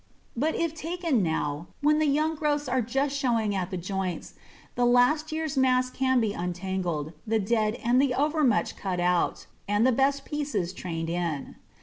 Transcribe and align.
But 0.35 0.55
if 0.55 0.73
taken 0.73 1.21
now, 1.21 1.67
when 1.81 1.99
the 1.99 2.07
young 2.07 2.33
growths 2.33 2.67
are 2.67 2.81
just 2.81 3.15
showing 3.15 3.53
at 3.53 3.69
the 3.69 3.77
joints, 3.77 4.33
the 4.73 4.83
last 4.83 5.31
year's 5.31 5.55
mass 5.55 5.91
can 5.91 6.19
be 6.19 6.33
untangled, 6.33 7.13
the 7.27 7.37
dead 7.37 7.75
and 7.83 8.01
the 8.01 8.15
over 8.15 8.43
much 8.43 8.75
cut 8.75 8.99
out, 8.99 9.45
and 9.67 9.85
the 9.85 9.91
best 9.91 10.25
pieces 10.25 10.73
trained 10.73 11.11
in. 11.11 11.55